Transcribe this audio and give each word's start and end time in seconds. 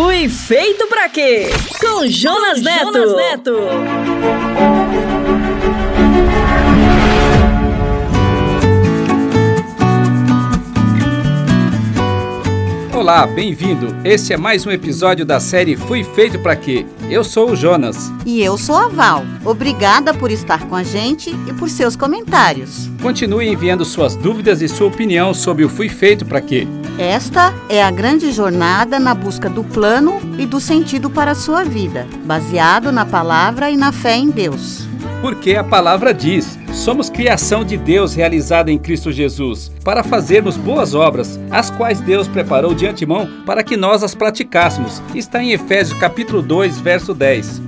Fui 0.00 0.28
feito 0.28 0.86
pra 0.86 1.08
quê? 1.08 1.48
Com 1.80 2.06
Jonas 2.06 2.62
Neto. 2.62 2.92
Jonas 2.92 3.16
Neto. 3.16 3.56
Olá, 12.94 13.26
bem-vindo. 13.26 13.88
Este 14.04 14.32
é 14.32 14.36
mais 14.36 14.64
um 14.64 14.70
episódio 14.70 15.26
da 15.26 15.40
série 15.40 15.76
Fui 15.76 16.04
Feito 16.04 16.38
para 16.38 16.54
Quê? 16.54 16.86
Eu 17.10 17.24
sou 17.24 17.50
o 17.50 17.56
Jonas. 17.56 18.12
E 18.24 18.40
eu 18.40 18.56
sou 18.56 18.76
a 18.76 18.86
Val. 18.86 19.24
Obrigada 19.44 20.14
por 20.14 20.30
estar 20.30 20.68
com 20.68 20.76
a 20.76 20.84
gente 20.84 21.30
e 21.48 21.52
por 21.54 21.68
seus 21.68 21.96
comentários. 21.96 22.88
Continue 23.02 23.48
enviando 23.48 23.84
suas 23.84 24.14
dúvidas 24.14 24.62
e 24.62 24.68
sua 24.68 24.86
opinião 24.86 25.34
sobre 25.34 25.64
o 25.64 25.68
Fui 25.68 25.88
Feito 25.88 26.24
para 26.24 26.40
Quê? 26.40 26.68
Esta 26.98 27.54
é 27.68 27.80
a 27.80 27.92
grande 27.92 28.32
jornada 28.32 28.98
na 28.98 29.14
busca 29.14 29.48
do 29.48 29.62
plano 29.62 30.20
e 30.36 30.44
do 30.44 30.60
sentido 30.60 31.08
para 31.08 31.30
a 31.30 31.34
sua 31.36 31.62
vida, 31.62 32.08
baseado 32.24 32.90
na 32.90 33.06
palavra 33.06 33.70
e 33.70 33.76
na 33.76 33.92
fé 33.92 34.16
em 34.16 34.30
Deus. 34.30 34.84
Porque 35.22 35.54
a 35.54 35.62
palavra 35.62 36.12
diz: 36.12 36.58
somos 36.72 37.08
criação 37.08 37.64
de 37.64 37.76
Deus 37.76 38.14
realizada 38.14 38.72
em 38.72 38.78
Cristo 38.78 39.12
Jesus, 39.12 39.70
para 39.84 40.02
fazermos 40.02 40.56
boas 40.56 40.92
obras, 40.92 41.38
as 41.52 41.70
quais 41.70 42.00
Deus 42.00 42.26
preparou 42.26 42.74
de 42.74 42.84
antemão 42.84 43.28
para 43.46 43.62
que 43.62 43.76
nós 43.76 44.02
as 44.02 44.16
praticássemos. 44.16 45.00
Está 45.14 45.40
em 45.40 45.52
Efésios 45.52 45.96
capítulo 46.00 46.42
2, 46.42 46.80
verso 46.80 47.14
10. 47.14 47.62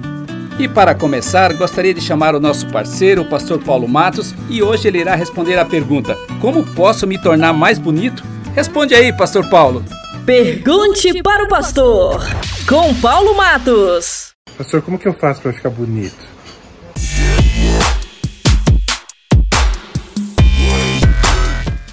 E 0.58 0.66
para 0.66 0.92
começar, 0.92 1.54
gostaria 1.54 1.94
de 1.94 2.00
chamar 2.00 2.34
o 2.34 2.40
nosso 2.40 2.66
parceiro, 2.66 3.22
o 3.22 3.28
pastor 3.30 3.60
Paulo 3.60 3.86
Matos, 3.86 4.34
e 4.48 4.60
hoje 4.60 4.88
ele 4.88 4.98
irá 4.98 5.14
responder 5.14 5.56
à 5.56 5.64
pergunta: 5.64 6.18
Como 6.40 6.66
posso 6.66 7.06
me 7.06 7.16
tornar 7.16 7.52
mais 7.52 7.78
bonito? 7.78 8.24
Responde 8.54 8.94
aí, 8.94 9.12
pastor 9.12 9.48
Paulo. 9.48 9.84
Pergunte 10.26 11.22
para 11.22 11.44
o 11.44 11.48
pastor, 11.48 12.20
com 12.68 12.92
Paulo 12.94 13.36
Matos. 13.36 14.34
Pastor, 14.58 14.82
como 14.82 14.98
que 14.98 15.06
eu 15.06 15.14
faço 15.14 15.40
para 15.40 15.52
ficar 15.52 15.70
bonito? 15.70 16.28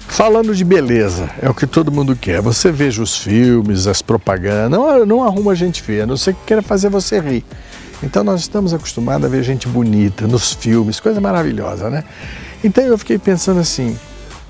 Falando 0.08 0.52
de 0.52 0.64
beleza, 0.64 1.30
é 1.40 1.48
o 1.48 1.54
que 1.54 1.64
todo 1.64 1.92
mundo 1.92 2.16
quer. 2.16 2.42
Você 2.42 2.72
veja 2.72 3.00
os 3.00 3.16
filmes, 3.16 3.86
as 3.86 4.02
propagandas, 4.02 4.68
não, 4.68 5.06
não 5.06 5.22
arruma 5.22 5.54
gente 5.54 5.80
feia, 5.80 6.02
a 6.02 6.06
não 6.06 6.16
ser 6.16 6.34
que 6.34 6.40
queira 6.44 6.60
fazer 6.60 6.88
você 6.88 7.20
rir. 7.20 7.44
Então 8.02 8.24
nós 8.24 8.40
estamos 8.40 8.74
acostumados 8.74 9.24
a 9.24 9.28
ver 9.28 9.44
gente 9.44 9.68
bonita 9.68 10.26
nos 10.26 10.54
filmes, 10.54 10.98
coisa 10.98 11.20
maravilhosa, 11.20 11.88
né? 11.88 12.02
Então 12.64 12.82
eu 12.82 12.98
fiquei 12.98 13.16
pensando 13.16 13.60
assim, 13.60 13.96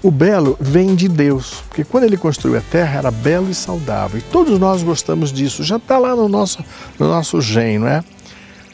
o 0.02 0.10
belo 0.10 0.56
vem 0.60 0.94
de 0.94 1.08
Deus, 1.08 1.62
porque 1.68 1.84
quando 1.84 2.04
ele 2.04 2.16
construiu 2.16 2.58
a 2.58 2.60
terra 2.60 2.98
era 2.98 3.10
belo 3.10 3.50
e 3.50 3.54
saudável. 3.54 4.18
E 4.18 4.22
todos 4.22 4.58
nós 4.58 4.82
gostamos 4.82 5.32
disso, 5.32 5.64
já 5.64 5.76
está 5.76 5.98
lá 5.98 6.14
no 6.14 6.28
nosso, 6.28 6.64
no 6.98 7.08
nosso 7.08 7.40
gene, 7.40 7.78
não 7.78 7.88
é? 7.88 8.04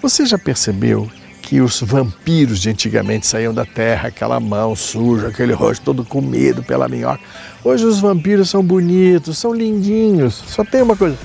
Você 0.03 0.27
já 0.27 0.39
percebeu 0.39 1.09
que 1.41 1.61
os 1.61 1.81
vampiros 1.81 2.59
de 2.59 2.71
antigamente 2.71 3.27
saíam 3.27 3.55
da 3.55 3.65
terra, 3.65 4.09
aquela 4.09 4.39
mão 4.39 4.75
suja, 4.77 5.29
aquele 5.29 5.53
rosto 5.53 5.83
todo 5.83 6.05
comido 6.05 6.63
pela 6.63 6.89
minhoca? 6.89 7.21
Hoje 7.63 7.85
os 7.85 8.01
vampiros 8.01 8.51
são 8.51 8.63
bonitos, 8.63 9.39
são 9.39 9.55
lindinhos. 9.55 10.43
Só 10.47 10.65
tem 10.65 10.83
uma 10.83 10.97
coisa: 10.97 11.17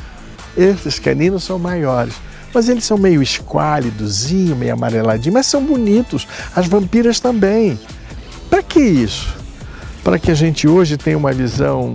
esses 0.58 1.00
caninos 1.00 1.44
são 1.44 1.60
maiores. 1.60 2.14
Mas 2.54 2.68
eles 2.68 2.84
são 2.84 2.98
meio 2.98 3.22
esquálidozinho, 3.22 4.56
meio 4.56 4.74
amareladinho, 4.74 5.34
mas 5.34 5.46
são 5.46 5.64
bonitos. 5.64 6.28
As 6.56 6.68
vampiras 6.68 7.20
também. 7.20 7.80
Para 8.50 8.64
que 8.64 8.80
isso? 8.80 9.39
Para 10.04 10.20
que 10.20 10.32
a 10.32 10.36
gente 10.36 10.68
hoje 10.68 10.98
tenha 10.98 11.18
uma 11.18 11.32
visão 11.32 11.94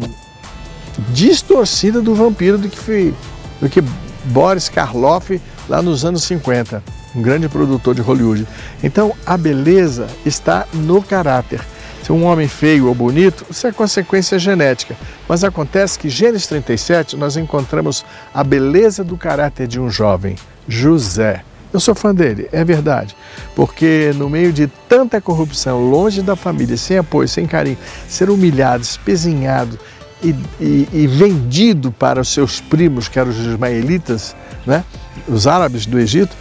distorcida 1.10 2.00
do 2.00 2.14
vampiro 2.14 2.58
do 2.58 2.68
que, 2.68 2.78
foi, 2.78 3.14
do 3.60 3.68
que 3.68 3.82
Boris 4.26 4.68
Karloff 4.68 5.40
lá 5.68 5.82
nos 5.82 6.04
anos 6.04 6.24
50, 6.24 6.82
um 7.14 7.22
grande 7.22 7.48
produtor 7.48 7.94
de 7.94 8.00
Hollywood. 8.00 8.46
Então 8.82 9.12
a 9.24 9.36
beleza 9.36 10.06
está 10.24 10.66
no 10.72 11.02
caráter. 11.02 11.60
Se 12.02 12.12
um 12.12 12.24
homem 12.24 12.46
feio 12.46 12.88
ou 12.88 12.94
bonito, 12.94 13.46
isso 13.48 13.66
é 13.66 13.72
consequência 13.72 14.38
genética. 14.38 14.94
Mas 15.26 15.42
acontece 15.42 15.98
que 15.98 16.10
Gênesis 16.10 16.46
37 16.46 17.16
nós 17.16 17.34
encontramos 17.36 18.04
a 18.32 18.44
beleza 18.44 19.02
do 19.02 19.16
caráter 19.16 19.66
de 19.66 19.80
um 19.80 19.88
jovem, 19.88 20.36
José. 20.68 21.42
Eu 21.74 21.80
sou 21.80 21.92
fã 21.92 22.14
dele, 22.14 22.48
é 22.52 22.64
verdade. 22.64 23.16
Porque 23.56 24.12
no 24.14 24.30
meio 24.30 24.52
de 24.52 24.68
tanta 24.88 25.20
corrupção, 25.20 25.90
longe 25.90 26.22
da 26.22 26.36
família, 26.36 26.76
sem 26.76 26.98
apoio, 26.98 27.26
sem 27.26 27.46
carinho, 27.48 27.76
ser 28.06 28.30
humilhado, 28.30 28.84
espezinhado 28.84 29.76
e, 30.22 30.36
e, 30.60 30.88
e 30.92 31.06
vendido 31.08 31.90
para 31.90 32.20
os 32.20 32.28
seus 32.28 32.60
primos, 32.60 33.08
que 33.08 33.18
eram 33.18 33.30
os 33.30 33.38
ismaelitas, 33.38 34.36
né? 34.64 34.84
os 35.26 35.48
árabes 35.48 35.84
do 35.84 35.98
Egito, 35.98 36.36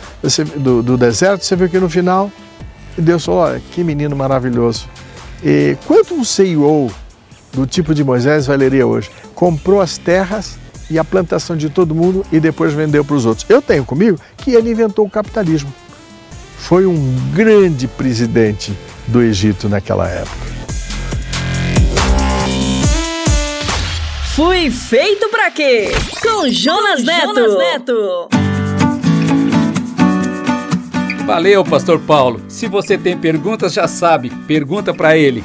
do, 0.58 0.84
do 0.84 0.98
deserto, 0.98 1.44
você 1.44 1.56
viu 1.56 1.68
que 1.68 1.80
no 1.80 1.90
final 1.90 2.32
Deus 2.96 3.26
falou: 3.26 3.42
olha, 3.42 3.62
que 3.72 3.84
menino 3.84 4.16
maravilhoso. 4.16 4.88
E 5.44 5.76
quanto 5.88 6.14
um 6.14 6.24
CEO 6.24 6.92
do 7.52 7.66
tipo 7.66 7.96
de 7.96 8.04
Moisés 8.04 8.46
valeria 8.46 8.86
hoje? 8.86 9.10
Comprou 9.34 9.82
as 9.82 9.98
terras 9.98 10.60
e 10.94 11.00
a 11.00 11.04
plantação 11.04 11.58
de 11.58 11.70
todo 11.70 11.96
mundo 11.96 12.24
e 12.32 12.40
depois 12.40 12.72
vendeu 12.72 13.04
para 13.04 13.16
os 13.16 13.26
outros. 13.26 13.50
Eu 13.50 13.62
tenho 13.62 13.84
comigo 13.84 14.20
que 14.38 14.52
ele 14.52 14.70
inventou 14.70 15.06
o 15.06 15.10
capitalismo. 15.10 15.74
Foi 16.58 16.86
um 16.86 17.16
grande 17.34 17.88
presidente 17.88 18.72
do 19.08 19.22
Egito 19.22 19.68
naquela 19.68 20.08
época. 20.08 20.54
Fui 24.36 24.70
feito 24.70 25.30
para 25.30 25.50
quê? 25.50 25.92
Com 26.22 26.48
Jonas 26.50 27.04
Neto. 27.04 27.36
Jonas 27.36 27.58
Neto. 27.58 28.30
Valeu, 31.26 31.64
Pastor 31.64 32.00
Paulo. 32.00 32.42
Se 32.48 32.68
você 32.68 32.98
tem 32.98 33.18
perguntas, 33.18 33.74
já 33.74 33.88
sabe, 33.88 34.30
pergunta 34.48 34.94
para 34.94 35.18
ele. 35.18 35.44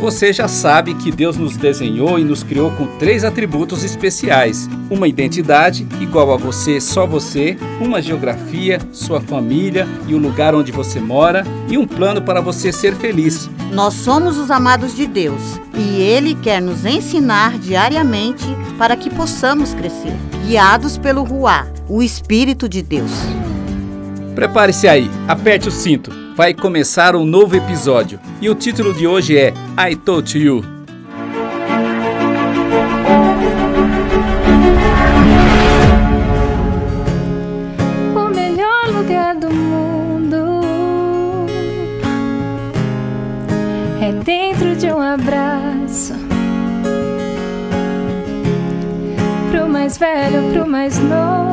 Você 0.00 0.32
já 0.32 0.48
sabe 0.48 0.94
que 0.94 1.12
Deus 1.12 1.36
nos 1.36 1.58
desenhou 1.58 2.18
e 2.18 2.24
nos 2.24 2.42
criou 2.42 2.70
com 2.70 2.86
três 2.96 3.22
atributos 3.22 3.84
especiais: 3.84 4.66
uma 4.88 5.06
identidade 5.06 5.86
igual 6.00 6.32
a 6.32 6.38
você, 6.38 6.80
só 6.80 7.06
você, 7.06 7.58
uma 7.78 8.00
geografia, 8.00 8.78
sua 8.92 9.20
família 9.20 9.86
e 10.08 10.14
o 10.14 10.18
lugar 10.18 10.54
onde 10.54 10.72
você 10.72 10.98
mora, 10.98 11.44
e 11.68 11.76
um 11.76 11.86
plano 11.86 12.22
para 12.22 12.40
você 12.40 12.72
ser 12.72 12.96
feliz. 12.96 13.50
Nós 13.74 13.92
somos 13.92 14.38
os 14.38 14.50
amados 14.50 14.96
de 14.96 15.06
Deus 15.06 15.60
e 15.76 16.00
Ele 16.00 16.34
quer 16.34 16.62
nos 16.62 16.86
ensinar 16.86 17.58
diariamente 17.58 18.46
para 18.78 18.96
que 18.96 19.10
possamos 19.10 19.74
crescer, 19.74 20.16
guiados 20.46 20.96
pelo 20.96 21.22
Ruá, 21.22 21.66
o 21.86 22.02
Espírito 22.02 22.66
de 22.66 22.80
Deus. 22.80 23.12
Prepare-se 24.34 24.88
aí, 24.88 25.10
aperte 25.28 25.68
o 25.68 25.70
cinto 25.70 26.19
vai 26.34 26.54
começar 26.54 27.14
um 27.16 27.24
novo 27.24 27.56
episódio. 27.56 28.20
E 28.40 28.48
o 28.48 28.54
título 28.54 28.94
de 28.94 29.06
hoje 29.06 29.36
é 29.36 29.52
I 29.78 29.96
Told 29.96 30.38
You. 30.38 30.64
O 38.14 38.34
melhor 38.34 38.88
lugar 38.88 39.34
do 39.36 39.50
mundo 39.50 40.60
é 44.00 44.12
dentro 44.24 44.76
de 44.76 44.86
um 44.86 45.00
abraço. 45.00 46.14
Pro 49.50 49.68
mais 49.68 49.98
velho, 49.98 50.52
pro 50.52 50.66
mais 50.66 50.98
novo 50.98 51.49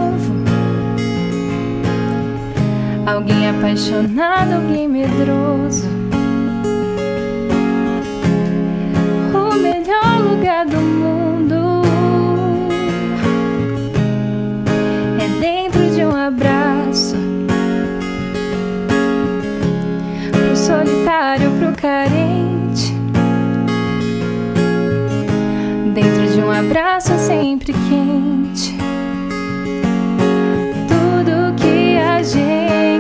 Alguém 3.08 3.50
apaixonado, 3.50 4.56
alguém 4.56 4.86
medroso. 4.86 5.88
O 9.34 9.56
melhor 9.56 10.20
lugar 10.30 10.66
do 10.66 10.76
mundo 10.76 11.84
é 15.22 15.40
dentro 15.40 15.90
de 15.96 16.04
um 16.04 16.14
abraço. 16.14 17.16
Pro 20.34 20.58
solitário, 20.58 21.50
pro 21.52 21.82
carente. 21.82 22.94
Dentro 25.94 26.28
de 26.34 26.42
um 26.42 26.52
abraço 26.52 27.18
sempre 27.20 27.72
quente. 27.72 28.37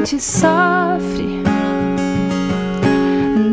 Gente 0.08 0.24
sofre. 0.24 1.44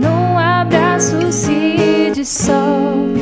Num 0.00 0.38
abraço 0.38 1.32
se 1.32 2.12
dissolve. 2.14 3.13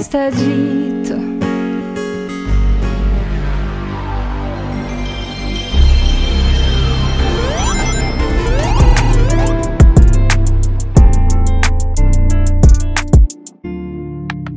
Está 0.00 0.30
dito. 0.30 1.14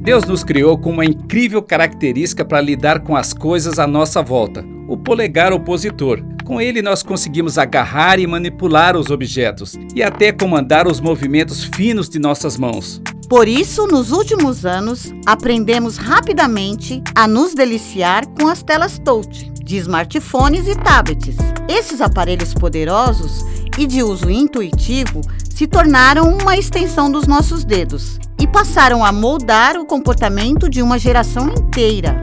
Deus 0.01 0.25
nos 0.25 0.43
criou 0.43 0.77
com 0.77 0.91
uma 0.91 1.05
incrível 1.05 1.61
característica 1.61 2.43
para 2.43 2.59
lidar 2.61 3.01
com 3.01 3.15
as 3.15 3.33
coisas 3.33 3.79
à 3.79 3.87
nossa 3.87 4.21
volta: 4.21 4.65
o 4.87 4.97
polegar 4.97 5.51
opositor. 5.51 6.23
Com 6.43 6.59
ele, 6.59 6.81
nós 6.81 7.01
conseguimos 7.01 7.57
agarrar 7.57 8.19
e 8.19 8.27
manipular 8.27 8.97
os 8.97 9.09
objetos 9.09 9.75
e 9.95 10.03
até 10.03 10.31
comandar 10.31 10.87
os 10.87 10.99
movimentos 10.99 11.63
finos 11.63 12.09
de 12.09 12.19
nossas 12.19 12.57
mãos. 12.57 13.01
Por 13.33 13.47
isso, 13.47 13.87
nos 13.87 14.11
últimos 14.11 14.63
anos, 14.63 15.11
aprendemos 15.25 15.97
rapidamente 15.97 17.01
a 17.15 17.27
nos 17.27 17.55
deliciar 17.55 18.27
com 18.27 18.47
as 18.47 18.61
telas 18.61 18.99
touch 18.99 19.49
de 19.53 19.77
smartphones 19.77 20.67
e 20.67 20.75
tablets. 20.75 21.35
Esses 21.67 21.99
aparelhos 21.99 22.53
poderosos 22.53 23.43
e 23.75 23.87
de 23.87 24.03
uso 24.03 24.29
intuitivo 24.29 25.21
se 25.51 25.65
tornaram 25.65 26.37
uma 26.37 26.55
extensão 26.55 27.11
dos 27.11 27.25
nossos 27.25 27.65
dedos 27.65 28.19
e 28.39 28.45
passaram 28.45 29.03
a 29.03 29.11
moldar 29.11 29.77
o 29.77 29.85
comportamento 29.87 30.69
de 30.69 30.83
uma 30.83 30.99
geração 30.99 31.49
inteira. 31.49 32.21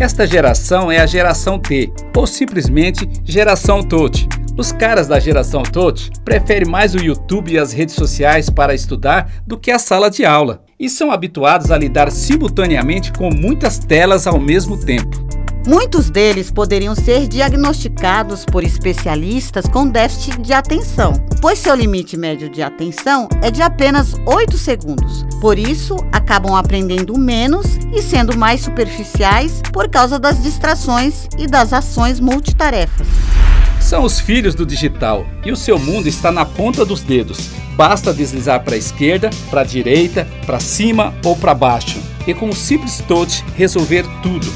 Esta 0.00 0.26
geração 0.26 0.90
é 0.90 0.98
a 0.98 1.06
geração 1.06 1.56
T, 1.56 1.92
ou 2.16 2.26
simplesmente 2.26 3.08
geração 3.22 3.80
Touch. 3.80 4.28
Os 4.58 4.72
caras 4.72 5.06
da 5.06 5.20
geração 5.20 5.62
Touch 5.62 6.10
preferem 6.24 6.68
mais 6.68 6.92
o 6.92 6.98
YouTube 6.98 7.52
e 7.52 7.58
as 7.58 7.72
redes 7.72 7.94
sociais 7.94 8.50
para 8.50 8.74
estudar 8.74 9.30
do 9.46 9.56
que 9.56 9.70
a 9.70 9.78
sala 9.78 10.10
de 10.10 10.24
aula, 10.24 10.64
e 10.80 10.90
são 10.90 11.12
habituados 11.12 11.70
a 11.70 11.78
lidar 11.78 12.10
simultaneamente 12.10 13.12
com 13.12 13.30
muitas 13.30 13.78
telas 13.78 14.26
ao 14.26 14.40
mesmo 14.40 14.76
tempo. 14.76 15.16
Muitos 15.64 16.10
deles 16.10 16.50
poderiam 16.50 16.92
ser 16.96 17.28
diagnosticados 17.28 18.44
por 18.44 18.64
especialistas 18.64 19.68
com 19.68 19.86
déficit 19.86 20.42
de 20.42 20.52
atenção, 20.52 21.12
pois 21.40 21.60
seu 21.60 21.76
limite 21.76 22.16
médio 22.16 22.48
de 22.48 22.60
atenção 22.60 23.28
é 23.40 23.52
de 23.52 23.62
apenas 23.62 24.14
8 24.26 24.58
segundos. 24.58 25.24
Por 25.40 25.56
isso, 25.56 25.94
acabam 26.10 26.56
aprendendo 26.56 27.16
menos 27.16 27.78
e 27.94 28.02
sendo 28.02 28.36
mais 28.36 28.62
superficiais 28.62 29.62
por 29.72 29.88
causa 29.88 30.18
das 30.18 30.42
distrações 30.42 31.28
e 31.38 31.46
das 31.46 31.72
ações 31.72 32.18
multitarefas. 32.18 33.06
São 33.88 34.04
os 34.04 34.20
filhos 34.20 34.54
do 34.54 34.66
digital 34.66 35.26
e 35.44 35.50
o 35.50 35.56
seu 35.56 35.78
mundo 35.78 36.08
está 36.08 36.30
na 36.30 36.44
ponta 36.44 36.84
dos 36.84 37.00
dedos. 37.00 37.50
Basta 37.74 38.12
deslizar 38.12 38.62
para 38.62 38.74
a 38.74 38.78
esquerda, 38.78 39.30
para 39.48 39.62
a 39.62 39.64
direita, 39.64 40.28
para 40.44 40.60
cima 40.60 41.14
ou 41.24 41.34
para 41.34 41.54
baixo 41.54 41.98
e 42.26 42.34
com 42.34 42.50
um 42.50 42.52
simples 42.52 43.02
touch 43.08 43.42
resolver 43.56 44.04
tudo 44.22 44.46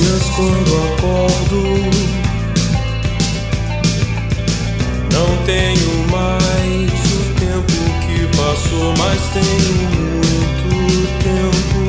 dias 0.00 0.24
quando 0.36 0.70
acordo. 0.94 1.60
Não 5.12 5.44
tenho 5.44 6.08
mais 6.10 6.90
o 7.12 7.20
tempo 7.38 7.78
que 8.06 8.36
passou, 8.36 8.94
mas 8.96 9.20
tenho 9.32 9.90
muito 10.00 11.06
tempo. 11.22 11.79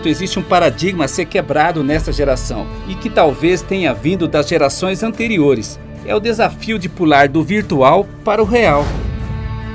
Entanto, 0.00 0.08
existe 0.08 0.38
um 0.38 0.42
paradigma 0.42 1.04
a 1.04 1.08
ser 1.08 1.26
quebrado 1.26 1.84
nessa 1.84 2.12
geração 2.12 2.66
e 2.88 2.94
que 2.94 3.10
talvez 3.10 3.60
tenha 3.60 3.92
vindo 3.92 4.26
das 4.26 4.48
gerações 4.48 5.02
anteriores. 5.02 5.78
É 6.06 6.14
o 6.14 6.20
desafio 6.20 6.78
de 6.78 6.88
pular 6.88 7.28
do 7.28 7.42
virtual 7.42 8.06
para 8.24 8.42
o 8.42 8.46
real. 8.46 8.84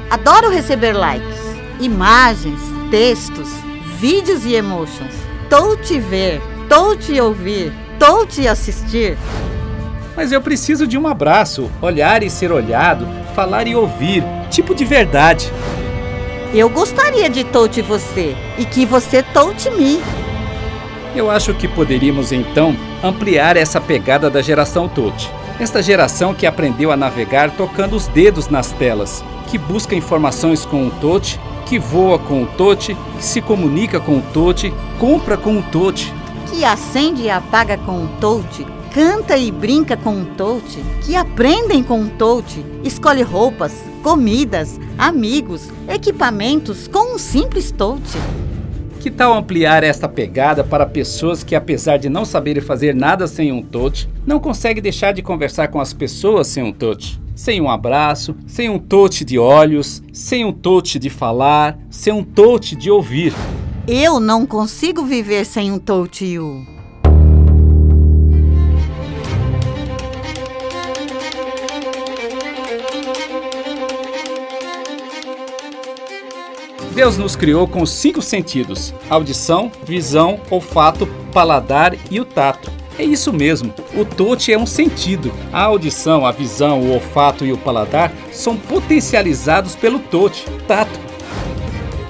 Adoro 0.10 0.50
receber 0.50 0.94
likes, 0.94 1.40
imagens, 1.80 2.60
textos, 2.90 3.50
vídeos 4.00 4.46
e 4.46 4.56
emotions. 4.56 5.14
Tô 5.50 5.76
te 5.78 6.00
ver, 6.00 6.42
tô 6.68 6.96
te 6.96 7.20
ouvir, 7.22 7.72
tô 8.00 8.26
te 8.26 8.48
assistir. 8.48 9.18
Mas 10.16 10.32
eu 10.32 10.42
preciso 10.42 10.88
de 10.88 10.98
um 10.98 11.08
abraço, 11.08 11.70
olhar 11.82 12.24
e 12.24 12.30
ser 12.30 12.52
olhado, 12.52 13.08
falar 13.36 13.68
e 13.68 13.76
ouvir, 13.76 14.24
tipo 14.50 14.74
de 14.74 14.86
verdade. 14.86 15.52
Eu 16.58 16.70
gostaria 16.70 17.30
de 17.30 17.44
touch 17.44 17.82
você 17.82 18.34
e 18.58 18.64
que 18.64 18.86
você 18.86 19.22
touch 19.22 19.70
me. 19.72 20.02
Eu 21.14 21.30
acho 21.30 21.54
que 21.54 21.68
poderíamos 21.68 22.32
então 22.32 22.74
ampliar 23.04 23.58
essa 23.58 23.82
pegada 23.82 24.30
da 24.30 24.42
geração 24.42 24.88
touch. 24.88 25.30
Esta 25.60 25.84
geração 25.84 26.34
que 26.34 26.48
aprendeu 26.48 26.94
a 26.94 26.96
navegar 26.96 27.52
tocando 27.52 27.98
os 27.98 28.08
dedos 28.08 28.48
nas 28.48 28.72
telas, 28.72 29.22
que 29.52 29.58
busca 29.58 29.96
informações 29.96 30.66
com 30.66 30.88
o 30.88 30.92
touch, 30.92 31.38
que 31.66 31.78
voa 31.78 32.18
com 32.18 32.44
o 32.44 32.48
touch, 32.48 32.96
que 33.18 33.24
se 33.26 33.42
comunica 33.42 34.00
com 34.00 34.20
o 34.20 34.24
touch, 34.34 34.74
compra 34.98 35.36
com 35.36 35.58
o 35.58 35.62
touch, 35.62 36.14
que 36.50 36.64
acende 36.64 37.24
e 37.24 37.30
apaga 37.30 37.78
com 37.78 38.06
o 38.06 38.08
touch, 38.20 38.66
canta 38.94 39.38
e 39.38 39.52
brinca 39.52 39.98
com 39.98 40.12
um 40.12 40.26
touch, 40.36 40.82
que 41.04 41.16
aprendem 41.16 41.84
com 41.84 42.00
um 42.00 42.10
touch, 42.10 42.66
escolhe 42.84 43.22
roupas, 43.22 43.84
comidas, 44.02 44.80
amigos, 44.98 45.70
equipamentos 45.88 46.88
com 46.88 47.16
um 47.16 47.18
simples 47.18 47.72
touch. 47.72 48.18
Que 49.00 49.12
tal 49.12 49.34
ampliar 49.34 49.84
esta 49.84 50.10
pegada 50.10 50.64
para 50.64 50.86
pessoas 50.86 51.44
que, 51.44 51.56
apesar 51.56 51.98
de 51.98 52.10
não 52.10 52.26
saberem 52.26 52.62
fazer 52.62 52.96
nada 52.96 53.28
sem 53.28 53.52
um 53.52 53.62
touch, 53.62 54.10
não 54.26 54.40
conseguem 54.40 54.82
deixar 54.82 55.12
de 55.12 55.22
conversar 55.22 55.68
com 55.68 55.80
as 55.80 55.94
pessoas 55.94 56.48
sem 56.48 56.64
um 56.64 56.72
touch? 56.72 57.20
Sem 57.36 57.62
um 57.62 57.70
abraço, 57.70 58.36
sem 58.48 58.70
um 58.70 58.80
touch 58.80 59.26
de 59.26 59.38
olhos, 59.38 60.02
sem 60.14 60.46
um 60.46 60.54
touch 60.54 60.98
de 60.98 61.10
falar, 61.10 61.78
sem 61.90 62.14
um 62.14 62.24
touch 62.24 62.76
de 62.76 62.90
ouvir. 62.90 63.34
Eu 63.88 64.20
não 64.20 64.48
consigo 64.48 65.06
viver 65.06 65.46
sem 65.46 65.72
um 65.72 65.78
touch 65.78 66.26
you. 66.26 66.66
Deus 76.96 77.16
nos 77.18 77.36
criou 77.36 77.68
com 77.68 77.86
cinco 77.86 78.24
sentidos: 78.24 78.92
audição, 79.08 79.72
visão, 79.86 80.40
olfato, 80.50 81.06
paladar 81.32 81.96
e 82.10 82.20
o 82.20 82.26
tato. 82.26 82.72
É 82.98 83.04
isso 83.04 83.32
mesmo, 83.32 83.72
o 83.94 84.04
touch 84.04 84.52
é 84.52 84.58
um 84.58 84.66
sentido. 84.66 85.32
A 85.54 85.62
audição, 85.66 86.26
a 86.26 86.32
visão, 86.32 86.82
o 86.82 86.92
olfato 86.92 87.46
e 87.46 87.52
o 87.52 87.58
paladar 87.58 88.12
são 88.32 88.58
potencializados 88.58 89.76
pelo 89.76 90.00
touch, 90.00 90.44
tato. 90.68 91.00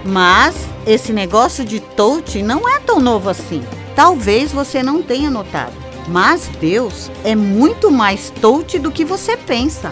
Mas 0.06 0.74
esse 0.86 1.12
negócio 1.12 1.66
de 1.66 1.80
touch 1.80 2.42
não 2.44 2.70
é 2.70 2.80
tão 2.80 3.00
novo 3.00 3.30
assim. 3.30 3.64
Talvez 3.96 4.52
você 4.52 4.84
não 4.84 5.02
tenha 5.02 5.32
notado. 5.32 5.74
Mas 6.08 6.50
Deus 6.60 7.10
é 7.24 7.36
muito 7.36 7.90
mais 7.90 8.30
touch 8.30 8.78
do 8.78 8.92
que 8.92 9.04
você 9.04 9.36
pensa. 9.36 9.92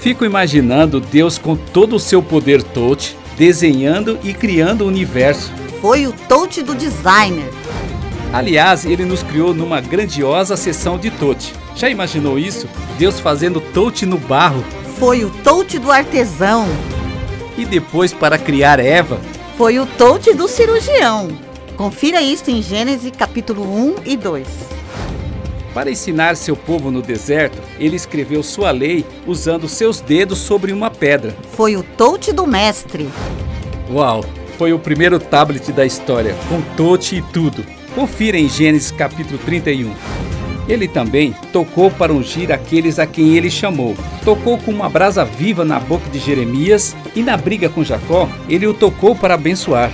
Fico 0.00 0.24
imaginando 0.24 1.00
Deus 1.00 1.38
com 1.38 1.56
todo 1.56 1.96
o 1.96 2.00
seu 2.00 2.22
poder 2.22 2.62
touch, 2.62 3.16
desenhando 3.36 4.18
e 4.22 4.34
criando 4.34 4.82
o 4.82 4.88
universo. 4.88 5.50
Foi 5.80 6.06
o 6.06 6.12
touch 6.12 6.62
do 6.62 6.74
designer. 6.74 7.50
Aliás, 8.32 8.84
ele 8.84 9.06
nos 9.06 9.22
criou 9.22 9.54
numa 9.54 9.80
grandiosa 9.80 10.56
sessão 10.56 10.98
de 10.98 11.10
touch. 11.10 11.54
Já 11.74 11.88
imaginou 11.88 12.38
isso? 12.38 12.68
Deus 12.98 13.18
fazendo 13.18 13.60
touch 13.60 14.04
no 14.04 14.18
barro? 14.18 14.62
Foi 14.98 15.24
o 15.24 15.30
touch 15.42 15.78
do 15.78 15.90
artesão. 15.90 16.66
E 17.56 17.64
depois, 17.64 18.12
para 18.12 18.36
criar 18.36 18.78
Eva? 18.78 19.18
Foi 19.58 19.76
o 19.80 19.86
touch 19.86 20.32
do 20.34 20.46
cirurgião. 20.46 21.36
Confira 21.76 22.22
isso 22.22 22.48
em 22.48 22.62
Gênesis 22.62 23.10
capítulo 23.10 23.64
1 23.64 23.94
e 24.04 24.16
2. 24.16 24.46
Para 25.74 25.90
ensinar 25.90 26.36
seu 26.36 26.54
povo 26.54 26.92
no 26.92 27.02
deserto, 27.02 27.58
ele 27.76 27.96
escreveu 27.96 28.40
sua 28.44 28.70
lei 28.70 29.04
usando 29.26 29.68
seus 29.68 30.00
dedos 30.00 30.38
sobre 30.38 30.72
uma 30.72 30.92
pedra. 30.92 31.34
Foi 31.54 31.74
o 31.74 31.82
touch 31.82 32.32
do 32.32 32.46
mestre. 32.46 33.08
Uau! 33.90 34.24
Foi 34.56 34.72
o 34.72 34.78
primeiro 34.78 35.18
tablet 35.18 35.72
da 35.72 35.84
história, 35.84 36.36
com 36.48 36.62
touch 36.76 37.16
e 37.16 37.20
tudo. 37.20 37.66
Confira 37.96 38.38
em 38.38 38.48
Gênesis 38.48 38.92
capítulo 38.92 39.40
31. 39.44 39.92
Ele 40.68 40.86
também 40.86 41.34
tocou 41.52 41.90
para 41.90 42.12
ungir 42.12 42.52
aqueles 42.52 42.98
a 42.98 43.06
quem 43.06 43.36
ele 43.36 43.50
chamou. 43.50 43.96
Tocou 44.24 44.58
com 44.58 44.70
uma 44.70 44.88
brasa 44.88 45.24
viva 45.24 45.64
na 45.64 45.80
boca 45.80 46.08
de 46.10 46.18
Jeremias 46.18 46.94
e 47.16 47.22
na 47.22 47.36
briga 47.36 47.68
com 47.68 47.82
Jacó, 47.82 48.28
ele 48.48 48.66
o 48.66 48.74
tocou 48.74 49.16
para 49.16 49.34
abençoar. 49.34 49.90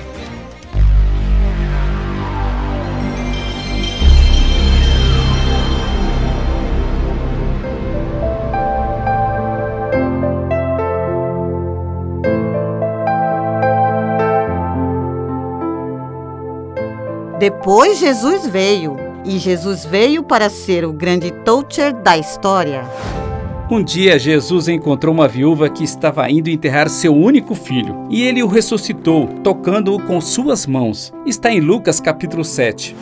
Depois 17.38 17.99
Jesus 17.99 18.47
veio, 18.47 19.04
e 19.25 19.38
Jesus 19.38 19.85
veio 19.85 20.23
para 20.23 20.50
ser 20.50 20.85
o 20.85 20.93
grande 20.93 21.31
toucher 21.45 21.93
da 21.93 22.16
história. 22.16 22.85
Um 23.71 23.83
dia 23.83 24.19
Jesus 24.19 24.69
encontrou 24.69 25.14
uma 25.14 25.26
viúva 25.26 25.71
que 25.71 25.83
estava 25.83 26.28
indo 26.31 26.50
enterrar 26.50 26.88
seu 26.90 27.14
único 27.14 27.54
filho, 27.54 28.07
e 28.11 28.23
ele 28.23 28.43
o 28.43 28.47
ressuscitou, 28.47 29.26
tocando-o 29.43 29.99
com 30.00 30.21
suas 30.21 30.66
mãos. 30.66 31.12
Está 31.25 31.50
em 31.50 31.61
Lucas 31.61 31.99
capítulo 31.99 32.45
7. 32.45 32.95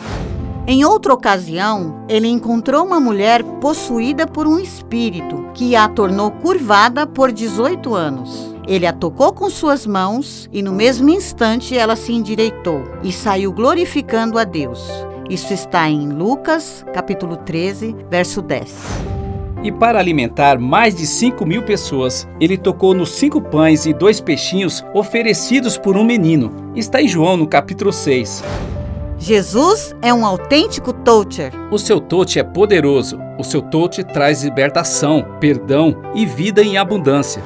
Em 0.65 0.85
outra 0.85 1.13
ocasião, 1.13 2.05
ele 2.07 2.29
encontrou 2.29 2.85
uma 2.85 2.97
mulher 2.97 3.43
possuída 3.43 4.25
por 4.25 4.47
um 4.47 4.57
espírito 4.57 5.45
que 5.53 5.75
a 5.75 5.89
tornou 5.89 6.31
curvada 6.31 7.05
por 7.05 7.33
18 7.33 7.93
anos. 7.93 8.55
Ele 8.65 8.87
a 8.87 8.93
tocou 8.93 9.33
com 9.33 9.49
suas 9.49 9.85
mãos 9.85 10.49
e 10.53 10.61
no 10.61 10.71
mesmo 10.71 11.09
instante 11.09 11.77
ela 11.77 11.97
se 11.97 12.13
endireitou 12.13 12.81
e 13.03 13.11
saiu 13.11 13.51
glorificando 13.51 14.39
a 14.39 14.45
Deus. 14.45 14.89
Isso 15.29 15.53
está 15.53 15.89
em 15.89 16.09
Lucas, 16.09 16.85
capítulo 16.93 17.37
13, 17.37 17.95
verso 18.09 18.41
10. 18.41 18.75
E 19.63 19.71
para 19.71 19.97
alimentar 19.97 20.59
mais 20.59 20.93
de 20.93 21.07
cinco 21.07 21.45
mil 21.45 21.63
pessoas, 21.63 22.27
ele 22.41 22.57
tocou 22.57 22.93
nos 22.93 23.11
cinco 23.11 23.41
pães 23.41 23.85
e 23.85 23.93
dois 23.93 24.19
peixinhos 24.19 24.83
oferecidos 24.93 25.77
por 25.77 25.95
um 25.95 26.03
menino. 26.03 26.73
Está 26.75 27.01
em 27.01 27.07
João 27.07 27.37
no 27.37 27.47
capítulo 27.47 27.93
6. 27.93 28.43
Jesus 29.17 29.95
é 30.01 30.13
um 30.13 30.25
autêntico 30.25 30.91
toucher. 30.91 31.53
O 31.71 31.79
seu 31.79 32.01
touch 32.01 32.37
é 32.37 32.43
poderoso. 32.43 33.17
O 33.39 33.43
seu 33.43 33.61
touch 33.61 34.03
traz 34.03 34.43
libertação, 34.43 35.25
perdão 35.39 35.95
e 36.13 36.25
vida 36.25 36.61
em 36.61 36.77
abundância. 36.77 37.41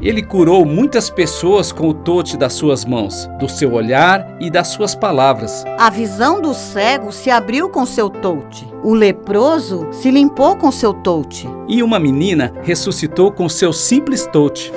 Ele 0.00 0.22
curou 0.22 0.64
muitas 0.64 1.10
pessoas 1.10 1.72
com 1.72 1.88
o 1.88 1.94
tote 1.94 2.36
das 2.36 2.52
suas 2.52 2.84
mãos, 2.84 3.28
do 3.40 3.48
seu 3.48 3.72
olhar 3.72 4.36
e 4.40 4.48
das 4.48 4.68
suas 4.68 4.94
palavras. 4.94 5.64
A 5.76 5.90
visão 5.90 6.40
do 6.40 6.54
cego 6.54 7.10
se 7.10 7.30
abriu 7.30 7.68
com 7.68 7.84
seu 7.84 8.08
touch. 8.08 8.66
O 8.84 8.94
leproso 8.94 9.88
se 9.90 10.10
limpou 10.10 10.54
com 10.56 10.70
seu 10.70 10.94
touch. 10.94 11.48
E 11.66 11.82
uma 11.82 11.98
menina 11.98 12.52
ressuscitou 12.62 13.32
com 13.32 13.48
seu 13.48 13.72
simples 13.72 14.24
touch. 14.26 14.72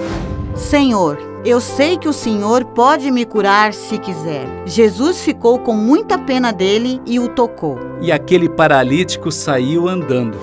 Senhor, 0.56 1.20
eu 1.46 1.62
sei 1.62 1.98
que 1.98 2.10
o 2.10 2.14
Senhor 2.14 2.66
pode 2.66 3.12
me 3.12 3.24
curar 3.24 3.74
se 3.74 4.00
quiser. 4.00 4.48
Jesus 4.66 5.22
ficou 5.22 5.60
com 5.60 5.74
muita 5.74 6.18
pena 6.18 6.52
dele 6.52 7.00
e 7.06 7.20
o 7.20 7.28
tocou. 7.28 7.78
E 8.02 8.12
aquele 8.12 8.50
paralítico 8.50 9.32
saiu 9.32 9.88
andando. 9.88 10.38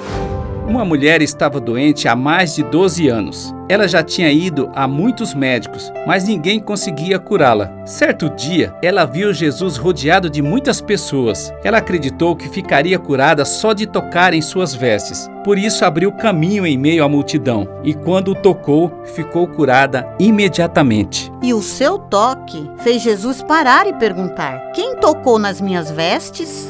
Uma 0.69 0.85
mulher 0.85 1.23
estava 1.23 1.59
doente 1.59 2.07
há 2.07 2.15
mais 2.15 2.55
de 2.55 2.63
12 2.63 3.09
anos. 3.09 3.55
Ela 3.71 3.89
já 3.89 4.03
tinha 4.03 4.31
ido 4.31 4.71
a 4.75 4.87
muitos 4.87 5.33
médicos, 5.33 5.91
mas 6.07 6.25
ninguém 6.25 6.61
conseguia 6.61 7.19
curá-la. 7.19 7.73
Certo 7.87 8.29
dia, 8.29 8.75
ela 8.83 9.07
viu 9.07 9.33
Jesus 9.33 9.79
rodeado 9.79 10.29
de 10.29 10.43
muitas 10.43 10.83
pessoas. 10.83 11.51
Ela 11.65 11.79
acreditou 11.79 12.37
que 12.37 12.51
ficaria 12.51 12.99
curada 12.99 13.47
só 13.47 13.73
de 13.73 13.87
tocar 13.87 14.35
em 14.35 14.43
suas 14.43 14.75
vestes. 14.75 15.27
Por 15.43 15.57
isso 15.57 15.87
abriu 15.87 16.13
caminho 16.13 16.67
em 16.67 16.77
meio 16.77 17.03
à 17.03 17.09
multidão, 17.09 17.67
e 17.83 17.95
quando 17.95 18.33
o 18.33 18.35
tocou, 18.35 18.93
ficou 19.15 19.49
curada 19.49 20.07
imediatamente. 20.21 21.33
E 21.43 21.55
o 21.55 21.63
seu 21.63 21.99
toque 21.99 22.71
fez 22.81 23.01
Jesus 23.01 23.43
parar 23.43 23.87
e 23.87 23.95
perguntar: 23.95 24.73
Quem 24.73 24.97
tocou 24.97 25.39
nas 25.39 25.63
minhas 25.63 25.91
vestes? 25.91 26.69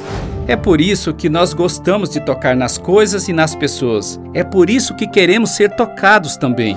É 0.49 0.57
por 0.57 0.81
isso 0.81 1.13
que 1.13 1.29
nós 1.29 1.53
gostamos 1.53 2.09
de 2.09 2.21
tocar 2.21 2.57
nas 2.57 2.79
coisas 2.79 3.29
e 3.29 3.35
nas 3.35 3.55
pessoas. 3.55 4.19
É 4.33 4.43
por 4.43 4.71
isso 4.71 4.95
que 4.95 5.07
queremos 5.07 5.51
ser 5.51 5.77
tocados 5.77 6.39
também. 6.39 6.75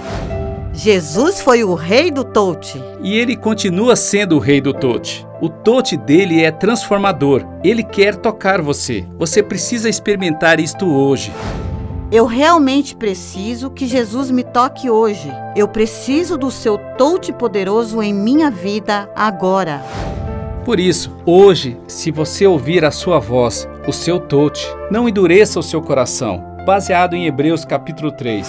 Jesus 0.74 1.40
foi 1.40 1.64
o 1.64 1.74
rei 1.74 2.12
do 2.12 2.26
touch. 2.26 2.84
E 3.02 3.18
ele 3.18 3.34
continua 3.38 3.96
sendo 3.96 4.36
o 4.36 4.40
rei 4.40 4.60
do 4.60 4.74
touch. 4.74 5.26
O 5.40 5.48
touch 5.48 5.96
dele 5.96 6.44
é 6.44 6.52
transformador. 6.52 7.46
Ele 7.64 7.82
quer 7.82 8.18
tocar 8.18 8.62
você. 8.62 9.08
Você 9.18 9.42
precisa 9.42 9.88
experimentar 9.88 10.60
isto 10.60 10.86
hoje. 10.86 11.32
Eu 12.12 12.26
realmente 12.26 12.94
preciso 12.94 13.70
que 13.70 13.88
Jesus 13.88 14.32
me 14.32 14.44
toque 14.44 14.90
hoje. 14.90 15.32
Eu 15.56 15.70
preciso 15.70 16.38
do 16.38 16.52
seu 16.52 16.78
touch 16.98 17.32
poderoso 17.32 18.02
em 18.04 18.14
minha 18.14 18.52
vida 18.52 19.10
agora. 19.16 19.82
Por 20.64 20.80
isso, 20.80 21.12
hoje, 21.26 21.76
se 21.88 22.12
você 22.12 22.46
ouvir 22.46 22.86
a 22.86 22.92
sua 22.92 23.18
voz, 23.18 23.68
o 23.88 23.92
seu 23.92 24.20
touch, 24.20 24.64
não 24.92 25.10
endureça 25.10 25.60
o 25.60 25.64
seu 25.64 25.82
coração, 25.82 26.56
baseado 26.66 27.16
em 27.16 27.26
Hebreus 27.26 27.66
capítulo 27.66 28.12
3. 28.12 28.48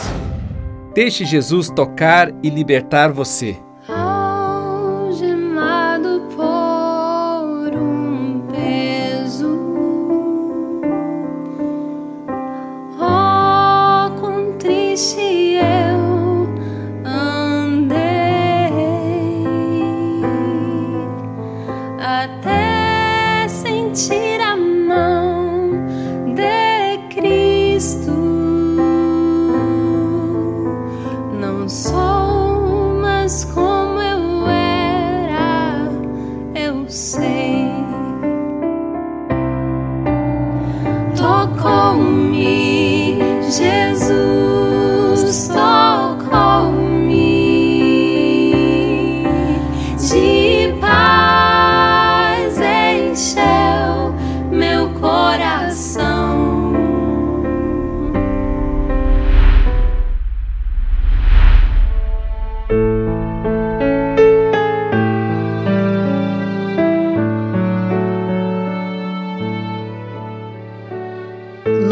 Deixe 0.94 1.24
Jesus 1.24 1.70
tocar 1.70 2.30
e 2.42 2.50
libertar 2.50 3.10
você. 3.10 3.56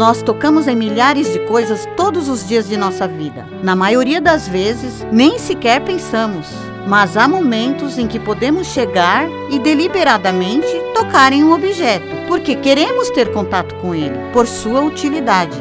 Nós 0.01 0.23
tocamos 0.23 0.67
em 0.67 0.75
milhares 0.75 1.31
de 1.31 1.37
coisas 1.41 1.87
todos 1.95 2.27
os 2.27 2.47
dias 2.47 2.67
de 2.67 2.75
nossa 2.75 3.07
vida. 3.07 3.45
Na 3.61 3.75
maioria 3.75 4.19
das 4.19 4.47
vezes, 4.47 5.05
nem 5.11 5.37
sequer 5.37 5.79
pensamos. 5.81 6.47
Mas 6.87 7.15
há 7.15 7.27
momentos 7.27 7.99
em 7.99 8.07
que 8.07 8.19
podemos 8.19 8.65
chegar 8.65 9.29
e 9.51 9.59
deliberadamente 9.59 10.65
tocar 10.95 11.31
em 11.31 11.43
um 11.43 11.53
objeto, 11.53 12.07
porque 12.27 12.55
queremos 12.55 13.11
ter 13.11 13.31
contato 13.31 13.75
com 13.75 13.93
ele, 13.93 14.17
por 14.33 14.47
sua 14.47 14.81
utilidade. 14.81 15.55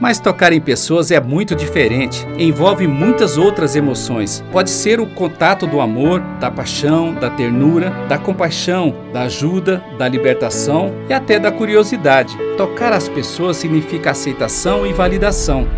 Mas 0.00 0.18
tocar 0.18 0.52
em 0.52 0.60
pessoas 0.60 1.12
é 1.12 1.20
muito 1.20 1.54
diferente, 1.54 2.26
envolve 2.36 2.88
muitas 2.88 3.38
outras 3.38 3.76
emoções. 3.76 4.42
Pode 4.50 4.70
ser 4.70 4.98
o 4.98 5.06
contato 5.06 5.68
do 5.68 5.80
amor, 5.80 6.20
da 6.40 6.50
paixão, 6.50 7.14
da 7.14 7.30
ternura, 7.30 7.90
da 8.08 8.18
compaixão, 8.18 8.92
da 9.12 9.22
ajuda, 9.22 9.80
da 9.96 10.08
libertação 10.08 10.92
e 11.08 11.12
até 11.12 11.38
da 11.38 11.52
curiosidade. 11.52 12.47
Tocar 12.58 12.92
as 12.92 13.08
pessoas 13.08 13.56
significa 13.56 14.10
aceitação 14.10 14.84
e 14.84 14.92
validação. 14.92 15.68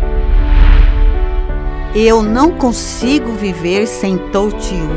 Eu 1.93 2.23
não 2.23 2.53
consigo 2.53 3.33
viver 3.33 3.85
sem 3.85 4.17
touch 4.17 4.73
you. 4.73 4.89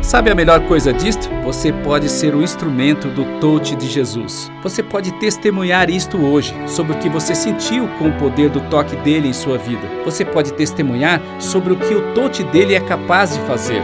Sabe 0.00 0.30
a 0.30 0.34
melhor 0.34 0.60
coisa 0.60 0.90
disto? 0.90 1.28
Você 1.44 1.70
pode 1.70 2.08
ser 2.08 2.34
o 2.34 2.42
instrumento 2.42 3.08
do 3.08 3.26
touch 3.40 3.76
de 3.76 3.86
Jesus. 3.86 4.50
Você 4.62 4.82
pode 4.82 5.12
testemunhar 5.18 5.90
isto 5.90 6.16
hoje, 6.16 6.54
sobre 6.66 6.94
o 6.94 6.98
que 6.98 7.10
você 7.10 7.34
sentiu 7.34 7.86
com 7.98 8.08
o 8.08 8.18
poder 8.18 8.48
do 8.48 8.62
toque 8.70 8.96
dele 8.96 9.28
em 9.28 9.34
sua 9.34 9.58
vida. 9.58 9.86
Você 10.06 10.24
pode 10.24 10.54
testemunhar 10.54 11.20
sobre 11.38 11.74
o 11.74 11.76
que 11.76 11.94
o 11.94 12.14
touch 12.14 12.42
dele 12.44 12.74
é 12.74 12.80
capaz 12.80 13.34
de 13.34 13.40
fazer. 13.40 13.82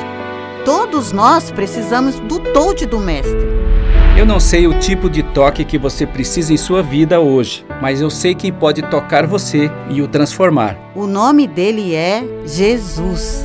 Todos 0.65 1.13
nós 1.13 1.51
precisamos 1.51 2.19
do 2.21 2.39
touch 2.39 2.87
do 2.87 2.99
Mestre. 2.99 3.51
Eu 4.17 4.27
não 4.27 4.39
sei 4.39 4.67
o 4.67 4.79
tipo 4.79 5.09
de 5.09 5.23
toque 5.23 5.65
que 5.65 5.79
você 5.79 6.07
precisa 6.07 6.53
em 6.53 6.57
sua 6.57 6.83
vida 6.83 7.21
hoje, 7.21 7.65
mas 7.81 8.01
eu 8.01 8.11
sei 8.11 8.35
quem 8.35 8.53
pode 8.53 8.83
tocar 8.83 9.27
você 9.27 9.71
e 9.89 10.03
o 10.03 10.09
transformar. 10.09 10.77
O 10.95 11.07
nome 11.07 11.47
dele 11.47 11.95
é 11.95 12.23
Jesus. 12.45 13.45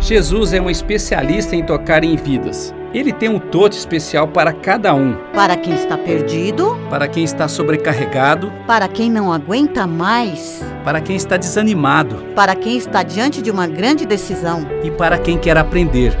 Jesus 0.00 0.52
é 0.52 0.60
um 0.60 0.70
especialista 0.70 1.56
em 1.56 1.62
tocar 1.64 2.04
em 2.04 2.14
vidas. 2.16 2.72
Ele 2.94 3.12
tem 3.12 3.28
um 3.28 3.38
toque 3.38 3.76
especial 3.76 4.26
para 4.26 4.52
cada 4.52 4.92
um, 4.94 5.14
Para 5.32 5.56
quem 5.56 5.74
está 5.74 5.96
perdido, 5.96 6.76
para 6.88 7.06
quem 7.06 7.22
está 7.22 7.46
sobrecarregado, 7.46 8.50
para 8.66 8.88
quem 8.88 9.08
não 9.08 9.32
aguenta 9.32 9.86
mais, 9.86 10.60
para 10.84 11.00
quem 11.00 11.14
está 11.14 11.36
desanimado 11.36 12.16
para 12.34 12.56
quem 12.56 12.76
está 12.76 13.04
diante 13.04 13.40
de 13.42 13.50
uma 13.50 13.66
grande 13.68 14.04
decisão. 14.06 14.66
e 14.82 14.90
para 14.90 15.18
quem 15.18 15.38
quer 15.38 15.56
aprender. 15.56 16.16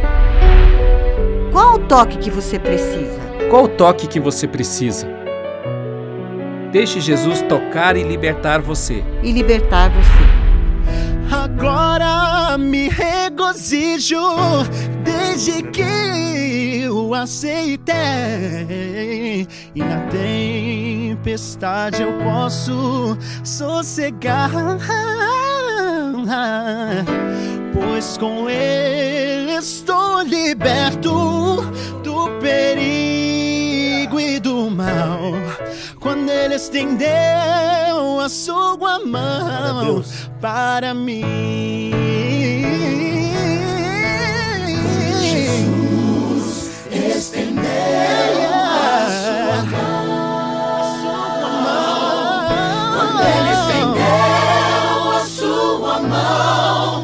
Toque 1.90 2.18
que 2.18 2.30
você 2.30 2.56
precisa? 2.56 3.18
Qual 3.50 3.64
o 3.64 3.68
toque 3.68 4.06
que 4.06 4.20
você 4.20 4.46
precisa? 4.46 5.08
Deixe 6.70 7.00
Jesus 7.00 7.42
tocar 7.42 7.96
e 7.96 8.04
libertar 8.04 8.60
você. 8.60 9.02
E 9.24 9.32
libertar 9.32 9.90
você. 9.90 11.34
Agora 11.34 12.56
me 12.56 12.88
regozijo 12.88 14.20
desde 15.02 15.64
que 15.64 16.82
eu 16.84 17.12
aceitei. 17.12 17.98
E 19.74 19.80
na 19.80 19.98
tempestade 20.06 22.02
eu 22.02 22.12
posso 22.18 23.18
sossegar. 23.42 24.52
Pois 27.72 28.16
com 28.16 28.48
ele 28.48 29.52
estou 29.52 30.22
liberto 30.22 31.62
do 32.02 32.28
perigo 32.40 34.18
e 34.18 34.40
do 34.40 34.70
mal. 34.70 35.32
Quando 36.00 36.30
ele 36.30 36.54
estendeu 36.54 38.20
a 38.20 38.28
sua 38.28 38.98
mão 39.04 40.02
para 40.40 40.94
mim. 40.94 41.92
Jesus 45.20 46.86
estendeu 46.90 47.62
a 48.52 49.06
sua 49.22 49.62
mão. 51.62 52.00
Quando 52.96 53.20
ele 53.22 53.50
estendeu 53.52 55.10
a 55.12 55.20
sua 55.26 56.00
mão 56.00 56.99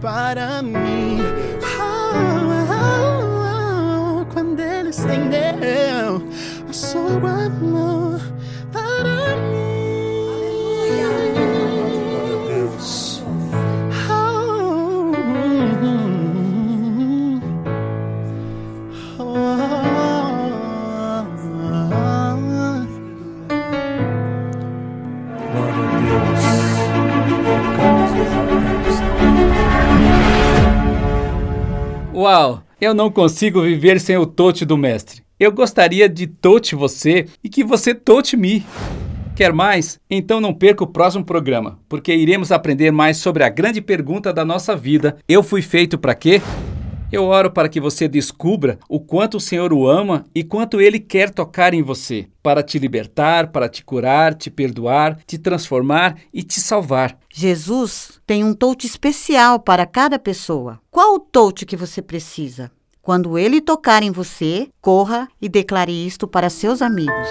para 0.00 0.62
mim. 0.62 1.09
Eu 32.80 32.94
não 32.94 33.10
consigo 33.10 33.60
viver 33.60 34.00
sem 34.00 34.16
o 34.16 34.24
touch 34.24 34.64
do 34.64 34.74
mestre. 34.74 35.20
Eu 35.38 35.52
gostaria 35.52 36.08
de 36.08 36.26
touch 36.26 36.74
você 36.74 37.26
e 37.44 37.48
que 37.48 37.62
você 37.62 37.94
touch 37.94 38.34
me. 38.38 38.64
Quer 39.36 39.52
mais? 39.52 40.00
Então 40.10 40.40
não 40.40 40.54
perca 40.54 40.82
o 40.82 40.86
próximo 40.86 41.22
programa, 41.22 41.78
porque 41.90 42.14
iremos 42.14 42.50
aprender 42.50 42.90
mais 42.90 43.18
sobre 43.18 43.44
a 43.44 43.50
grande 43.50 43.82
pergunta 43.82 44.32
da 44.32 44.46
nossa 44.46 44.74
vida: 44.74 45.18
Eu 45.28 45.42
fui 45.42 45.60
feito 45.60 45.98
para 45.98 46.14
quê? 46.14 46.40
Eu 47.12 47.24
oro 47.24 47.50
para 47.50 47.68
que 47.68 47.80
você 47.80 48.06
descubra 48.06 48.78
o 48.88 49.00
quanto 49.00 49.38
o 49.38 49.40
Senhor 49.40 49.72
o 49.72 49.88
ama 49.88 50.24
e 50.32 50.44
quanto 50.44 50.80
ele 50.80 51.00
quer 51.00 51.30
tocar 51.30 51.74
em 51.74 51.82
você, 51.82 52.28
para 52.40 52.62
te 52.62 52.78
libertar, 52.78 53.48
para 53.48 53.68
te 53.68 53.84
curar, 53.84 54.34
te 54.34 54.48
perdoar, 54.48 55.18
te 55.26 55.36
transformar 55.36 56.16
e 56.32 56.44
te 56.44 56.60
salvar. 56.60 57.18
Jesus 57.28 58.20
tem 58.24 58.44
um 58.44 58.54
touch 58.54 58.86
especial 58.86 59.58
para 59.58 59.86
cada 59.86 60.20
pessoa. 60.20 60.78
Qual 60.88 61.16
o 61.16 61.18
touch 61.20 61.66
que 61.66 61.76
você 61.76 62.00
precisa? 62.00 62.70
Quando 63.02 63.36
ele 63.36 63.60
tocar 63.60 64.04
em 64.04 64.12
você, 64.12 64.68
corra 64.80 65.26
e 65.42 65.48
declare 65.48 65.92
isto 66.06 66.28
para 66.28 66.48
seus 66.48 66.80
amigos. 66.80 67.28